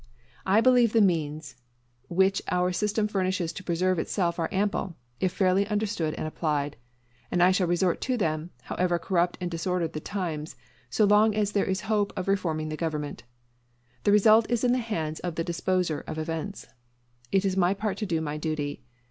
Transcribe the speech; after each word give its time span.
I 0.47 0.61
believe 0.61 0.93
the 0.93 0.99
means 0.99 1.57
which 2.09 2.41
our 2.49 2.71
system 2.71 3.07
furnishes 3.07 3.53
to 3.53 3.63
preserve 3.63 3.99
itself 3.99 4.39
are 4.39 4.49
ample, 4.51 4.95
if 5.19 5.31
fairly 5.31 5.67
understood 5.67 6.15
and 6.15 6.27
applied; 6.27 6.75
and 7.29 7.43
I 7.43 7.51
shall 7.51 7.67
resort 7.67 8.01
to 8.01 8.17
them, 8.17 8.49
however 8.63 8.97
corrupt 8.97 9.37
and 9.39 9.51
disordered 9.51 9.93
the 9.93 9.99
times, 9.99 10.55
so 10.89 11.05
long 11.05 11.35
as 11.35 11.51
there 11.51 11.65
is 11.69 11.81
hope 11.81 12.13
of 12.17 12.27
reforming 12.27 12.69
the 12.69 12.75
government. 12.77 13.21
The 14.03 14.11
result 14.11 14.49
is 14.49 14.63
in 14.63 14.71
the 14.71 14.79
hands 14.79 15.19
of 15.19 15.35
the 15.35 15.43
Disposer 15.43 15.99
of 16.07 16.17
events. 16.17 16.65
It 17.31 17.45
is 17.45 17.55
my 17.55 17.75
part 17.75 17.97
to 17.97 18.07
do 18.07 18.21
my 18.21 18.37
duty. 18.37 18.81